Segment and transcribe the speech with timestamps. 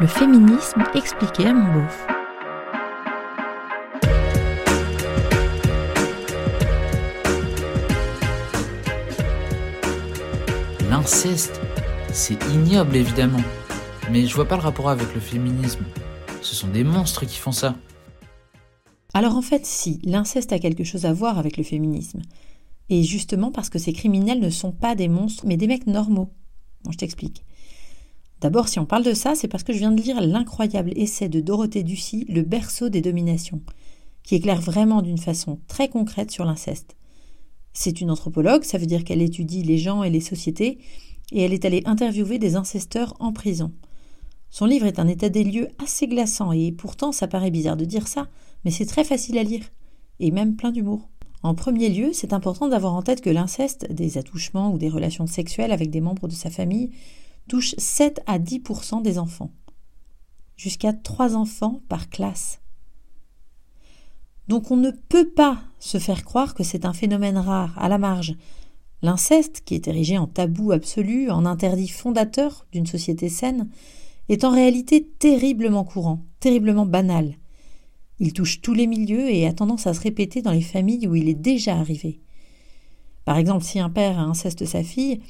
[0.00, 2.06] Le féminisme expliqué à mon beauf.
[10.90, 11.60] L'inceste,
[12.12, 13.38] c'est ignoble évidemment.
[14.10, 15.84] Mais je vois pas le rapport avec le féminisme.
[16.42, 17.76] Ce sont des monstres qui font ça.
[19.12, 22.22] Alors en fait, si, l'inceste a quelque chose à voir avec le féminisme.
[22.90, 26.32] Et justement parce que ces criminels ne sont pas des monstres, mais des mecs normaux.
[26.82, 27.44] Bon, je t'explique.
[28.44, 31.30] D'abord, si on parle de ça, c'est parce que je viens de lire l'incroyable essai
[31.30, 33.62] de Dorothée Ducy, Le berceau des dominations,
[34.22, 36.94] qui éclaire vraiment d'une façon très concrète sur l'inceste.
[37.72, 40.76] C'est une anthropologue, ça veut dire qu'elle étudie les gens et les sociétés,
[41.32, 43.72] et elle est allée interviewer des incesteurs en prison.
[44.50, 47.86] Son livre est un état des lieux assez glaçant, et pourtant ça paraît bizarre de
[47.86, 48.28] dire ça,
[48.66, 49.64] mais c'est très facile à lire,
[50.20, 51.08] et même plein d'humour.
[51.42, 55.26] En premier lieu, c'est important d'avoir en tête que l'inceste, des attouchements ou des relations
[55.26, 56.90] sexuelles avec des membres de sa famille,
[57.48, 59.52] touche 7 à 10% des enfants.
[60.56, 62.60] Jusqu'à 3 enfants par classe.
[64.48, 67.98] Donc on ne peut pas se faire croire que c'est un phénomène rare, à la
[67.98, 68.36] marge.
[69.02, 73.68] L'inceste, qui est érigé en tabou absolu, en interdit fondateur d'une société saine,
[74.28, 77.36] est en réalité terriblement courant, terriblement banal.
[78.18, 81.14] Il touche tous les milieux et a tendance à se répéter dans les familles où
[81.14, 82.20] il est déjà arrivé.
[83.24, 85.20] Par exemple, si un père inceste sa fille,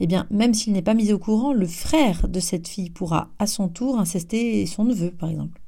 [0.00, 3.30] eh bien, même s'il n'est pas mis au courant, le frère de cette fille pourra
[3.38, 5.60] à son tour incester son neveu, par exemple.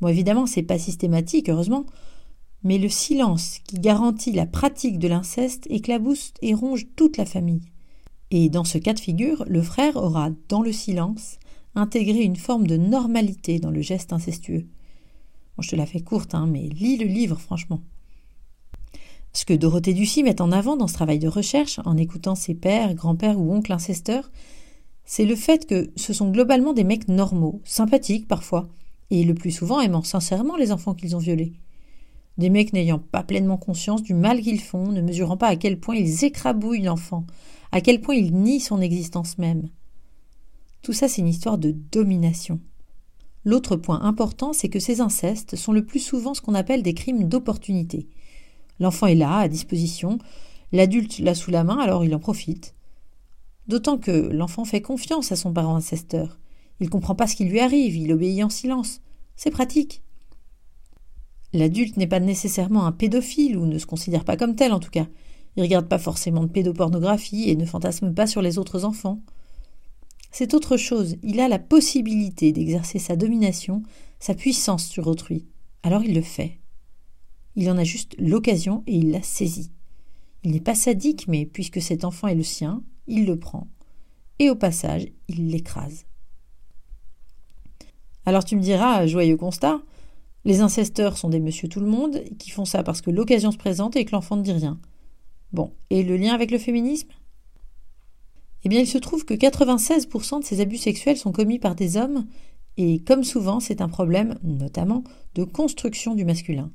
[0.00, 1.86] Bon, évidemment, c'est pas systématique, heureusement,
[2.62, 7.62] mais le silence qui garantit la pratique de l'inceste éclabousse et ronge toute la famille.
[8.30, 11.38] Et dans ce cas de figure, le frère aura, dans le silence,
[11.74, 14.66] intégré une forme de normalité dans le geste incestueux
[15.62, 17.80] je te la fais courte, hein, mais lis le livre, franchement.
[19.36, 22.54] Ce que Dorothée Ducy met en avant dans ce travail de recherche, en écoutant ses
[22.54, 24.30] pères, grands-pères ou oncles incesteurs,
[25.04, 28.66] c'est le fait que ce sont globalement des mecs normaux, sympathiques parfois,
[29.10, 31.52] et le plus souvent aimant sincèrement les enfants qu'ils ont violés.
[32.38, 35.78] Des mecs n'ayant pas pleinement conscience du mal qu'ils font, ne mesurant pas à quel
[35.78, 37.26] point ils écrabouillent l'enfant,
[37.72, 39.68] à quel point ils nient son existence même.
[40.80, 42.58] Tout ça, c'est une histoire de domination.
[43.44, 46.94] L'autre point important, c'est que ces incestes sont le plus souvent ce qu'on appelle des
[46.94, 48.08] crimes d'opportunité.
[48.80, 50.18] L'enfant est là, à disposition,
[50.72, 52.74] l'adulte l'a sous la main, alors il en profite.
[53.68, 56.38] D'autant que l'enfant fait confiance à son parent incesteur.
[56.80, 59.00] Il comprend pas ce qui lui arrive, il obéit en silence.
[59.34, 60.02] C'est pratique.
[61.52, 64.90] L'adulte n'est pas nécessairement un pédophile, ou ne se considère pas comme tel en tout
[64.90, 65.06] cas.
[65.56, 69.20] Il regarde pas forcément de pédopornographie et ne fantasme pas sur les autres enfants.
[70.30, 73.82] C'est autre chose, il a la possibilité d'exercer sa domination,
[74.20, 75.46] sa puissance sur autrui.
[75.82, 76.58] Alors il le fait.
[77.56, 79.72] Il en a juste l'occasion et il la saisit.
[80.44, 83.66] Il n'est pas sadique, mais puisque cet enfant est le sien, il le prend.
[84.38, 86.04] Et au passage, il l'écrase.
[88.26, 89.80] Alors tu me diras, joyeux constat,
[90.44, 93.56] les incesteurs sont des monsieur tout le monde qui font ça parce que l'occasion se
[93.56, 94.78] présente et que l'enfant ne dit rien.
[95.52, 97.08] Bon, et le lien avec le féminisme?
[98.64, 101.96] Eh bien, il se trouve que 96% de ces abus sexuels sont commis par des
[101.96, 102.26] hommes,
[102.76, 106.70] et comme souvent, c'est un problème, notamment, de construction du masculin.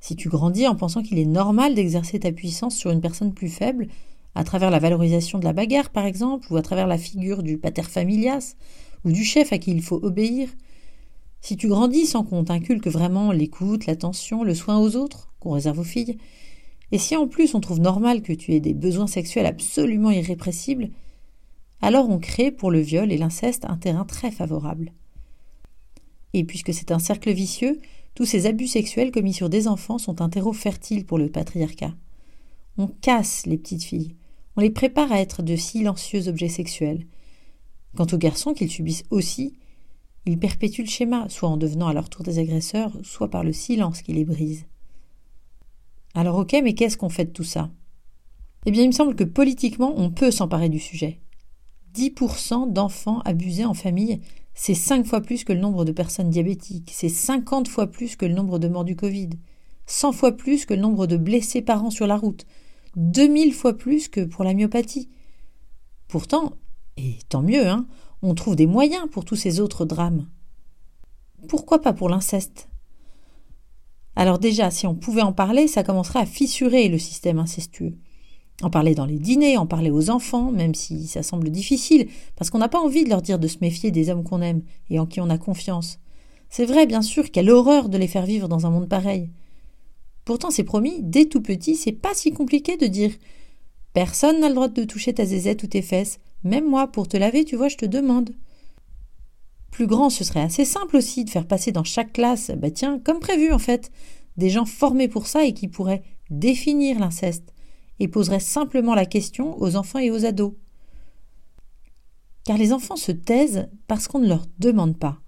[0.00, 3.48] Si tu grandis en pensant qu'il est normal d'exercer ta puissance sur une personne plus
[3.48, 3.88] faible,
[4.34, 7.58] à travers la valorisation de la bagarre par exemple, ou à travers la figure du
[7.58, 8.54] pater familias,
[9.04, 10.48] ou du chef à qui il faut obéir,
[11.42, 15.78] si tu grandis sans qu'on t'inculque vraiment l'écoute, l'attention, le soin aux autres, qu'on réserve
[15.78, 16.18] aux filles,
[16.92, 20.90] et si en plus on trouve normal que tu aies des besoins sexuels absolument irrépressibles,
[21.82, 24.92] alors on crée pour le viol et l'inceste un terrain très favorable.
[26.32, 27.80] Et puisque c'est un cercle vicieux,
[28.14, 31.94] tous ces abus sexuels commis sur des enfants sont un terreau fertile pour le patriarcat.
[32.78, 34.14] On casse les petites filles,
[34.56, 37.06] on les prépare à être de silencieux objets sexuels.
[37.96, 39.54] Quant aux garçons qu'ils subissent aussi,
[40.26, 43.52] ils perpétuent le schéma, soit en devenant à leur tour des agresseurs, soit par le
[43.52, 44.66] silence qui les brise.
[46.14, 47.70] Alors ok, mais qu'est-ce qu'on fait de tout ça?
[48.66, 51.20] Eh bien, il me semble que politiquement, on peut s'emparer du sujet.
[51.94, 54.20] 10% d'enfants abusés en famille,
[54.62, 58.26] c'est 5 fois plus que le nombre de personnes diabétiques, c'est 50 fois plus que
[58.26, 59.30] le nombre de morts du Covid,
[59.86, 62.44] 100 fois plus que le nombre de blessés par an sur la route,
[62.96, 65.08] 2000 fois plus que pour la myopathie.
[66.08, 66.52] Pourtant,
[66.98, 67.86] et tant mieux, hein,
[68.20, 70.28] on trouve des moyens pour tous ces autres drames.
[71.48, 72.68] Pourquoi pas pour l'inceste?
[74.14, 77.96] Alors déjà, si on pouvait en parler, ça commencerait à fissurer le système incestueux.
[78.62, 82.50] En parler dans les dîners, en parler aux enfants, même si ça semble difficile, parce
[82.50, 84.98] qu'on n'a pas envie de leur dire de se méfier des hommes qu'on aime et
[84.98, 85.98] en qui on a confiance.
[86.50, 89.30] C'est vrai, bien sûr, quelle horreur de les faire vivre dans un monde pareil.
[90.24, 93.12] Pourtant, c'est promis, dès tout petit, c'est pas si compliqué de dire
[93.94, 96.18] Personne n'a le droit de toucher ta zézette ou tes fesses.
[96.44, 98.30] Même moi, pour te laver, tu vois, je te demande.
[99.70, 102.98] Plus grand, ce serait assez simple aussi de faire passer dans chaque classe, bah tiens,
[102.98, 103.90] comme prévu en fait,
[104.36, 107.52] des gens formés pour ça et qui pourraient définir l'inceste
[108.00, 110.54] et poseraient simplement la question aux enfants et aux ados.
[112.44, 115.18] Car les enfants se taisent parce qu'on ne leur demande pas.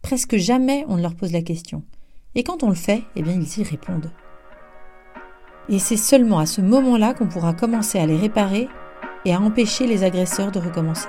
[0.00, 1.82] Presque jamais on ne leur pose la question.
[2.34, 4.10] Et quand on le fait, eh bien ils y répondent.
[5.68, 8.68] Et c'est seulement à ce moment-là qu'on pourra commencer à les réparer
[9.24, 11.08] et à empêcher les agresseurs de recommencer.